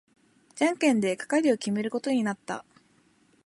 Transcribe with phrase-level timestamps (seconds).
[0.55, 2.65] じゃんけんで係を決めることになった。